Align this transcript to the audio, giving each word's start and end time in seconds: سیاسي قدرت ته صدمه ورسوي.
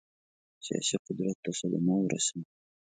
سیاسي 0.65 0.95
قدرت 1.05 1.37
ته 1.43 1.51
صدمه 1.59 1.95
ورسوي. 1.99 2.43